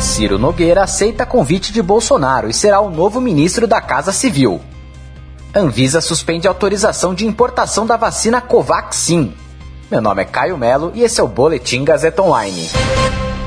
[0.00, 4.58] Ciro Nogueira aceita convite de Bolsonaro e será o novo ministro da Casa Civil.
[5.54, 9.34] Anvisa suspende autorização de importação da vacina Covaxin.
[9.90, 12.66] Meu nome é Caio Melo e esse é o Boletim Gazeta Online.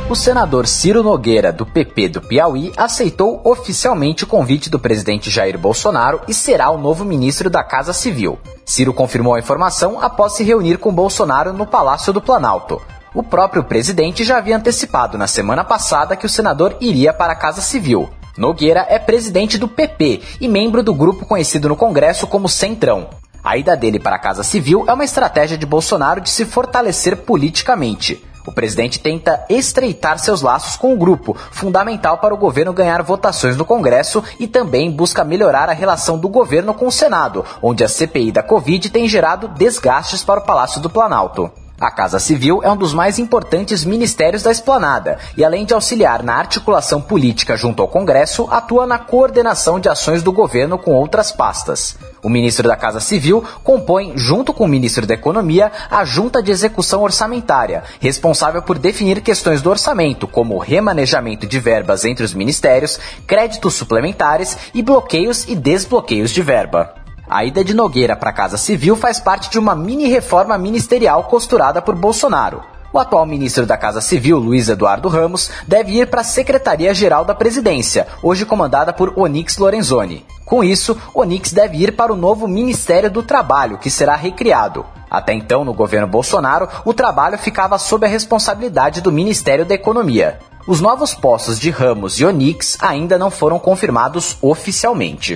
[0.08, 5.58] O senador Ciro Nogueira, do PP do Piauí, aceitou oficialmente o convite do presidente Jair
[5.58, 8.38] Bolsonaro e será o novo ministro da Casa Civil.
[8.64, 12.80] Ciro confirmou a informação após se reunir com Bolsonaro no Palácio do Planalto.
[13.14, 17.36] O próprio presidente já havia antecipado na semana passada que o senador iria para a
[17.36, 18.10] Casa Civil.
[18.36, 23.10] Nogueira é presidente do PP e membro do grupo conhecido no Congresso como Centrão.
[23.44, 27.18] A ida dele para a Casa Civil é uma estratégia de Bolsonaro de se fortalecer
[27.18, 28.26] politicamente.
[28.48, 33.56] O presidente tenta estreitar seus laços com o grupo, fundamental para o governo ganhar votações
[33.56, 37.88] no Congresso e também busca melhorar a relação do governo com o Senado, onde a
[37.88, 41.52] CPI da Covid tem gerado desgastes para o Palácio do Planalto.
[41.84, 46.24] A Casa Civil é um dos mais importantes ministérios da esplanada e, além de auxiliar
[46.24, 51.30] na articulação política junto ao Congresso, atua na coordenação de ações do governo com outras
[51.34, 51.98] pastas.
[52.24, 56.52] O ministro da Casa Civil compõe, junto com o ministro da Economia, a Junta de
[56.52, 62.98] Execução Orçamentária, responsável por definir questões do orçamento, como remanejamento de verbas entre os ministérios,
[63.28, 67.03] créditos suplementares e bloqueios e desbloqueios de verba.
[67.34, 71.24] A ida de Nogueira para a Casa Civil faz parte de uma mini reforma ministerial
[71.24, 72.62] costurada por Bolsonaro.
[72.94, 77.34] O atual ministro da Casa Civil, Luiz Eduardo Ramos, deve ir para a Secretaria-Geral da
[77.34, 80.24] Presidência, hoje comandada por Onix Lorenzoni.
[80.46, 84.86] Com isso, Onix deve ir para o novo Ministério do Trabalho, que será recriado.
[85.10, 90.38] Até então, no governo Bolsonaro, o trabalho ficava sob a responsabilidade do Ministério da Economia.
[90.68, 95.36] Os novos postos de Ramos e Onix ainda não foram confirmados oficialmente.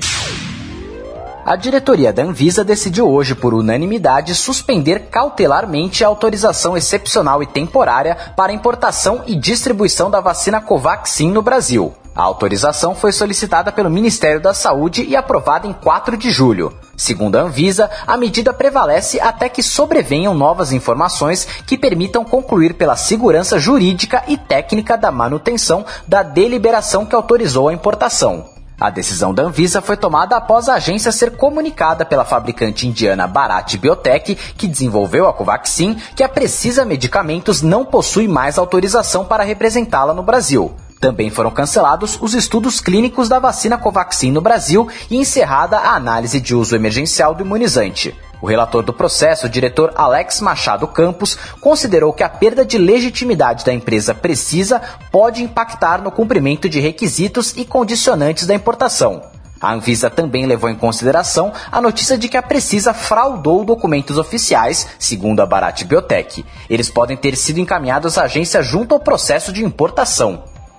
[1.47, 8.17] A diretoria da Anvisa decidiu hoje, por unanimidade, suspender cautelarmente a autorização excepcional e temporária
[8.35, 11.93] para importação e distribuição da vacina Covaxin no Brasil.
[12.13, 16.73] A autorização foi solicitada pelo Ministério da Saúde e aprovada em 4 de julho.
[16.97, 22.97] Segundo a Anvisa, a medida prevalece até que sobrevenham novas informações que permitam concluir pela
[22.97, 28.56] segurança jurídica e técnica da manutenção da deliberação que autorizou a importação.
[28.79, 33.75] A decisão da Anvisa foi tomada após a agência ser comunicada pela fabricante indiana Bharat
[33.75, 40.13] Biotech, que desenvolveu a Covaxin, que a Precisa Medicamentos não possui mais autorização para representá-la
[40.13, 40.75] no Brasil.
[40.99, 46.39] Também foram cancelados os estudos clínicos da vacina Covaxin no Brasil e encerrada a análise
[46.41, 48.15] de uso emergencial do imunizante.
[48.41, 53.65] O relator do processo, o diretor Alex Machado Campos, considerou que a perda de legitimidade
[53.65, 54.81] da empresa Precisa
[55.11, 59.21] pode impactar no cumprimento de requisitos e condicionantes da importação.
[59.59, 64.87] A Anvisa também levou em consideração a notícia de que a Precisa fraudou documentos oficiais,
[64.99, 66.45] segundo a Bharat Biotech.
[66.69, 70.43] Eles podem ter sido encaminhados à agência junto ao processo de importação.